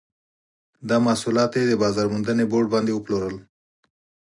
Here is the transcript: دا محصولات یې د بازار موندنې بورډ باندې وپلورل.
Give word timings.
دا 0.89 0.97
محصولات 1.07 1.51
یې 1.57 1.63
د 1.67 1.73
بازار 1.83 2.05
موندنې 2.13 2.45
بورډ 2.51 2.67
باندې 2.73 2.91
وپلورل. 2.93 3.35